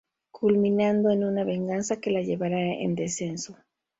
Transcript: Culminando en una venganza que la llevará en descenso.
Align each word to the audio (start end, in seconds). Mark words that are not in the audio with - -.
Culminando 0.31 1.11
en 1.11 1.23
una 1.23 1.43
venganza 1.43 1.97
que 1.97 2.09
la 2.09 2.23
llevará 2.23 2.59
en 2.73 2.95
descenso. 2.95 3.55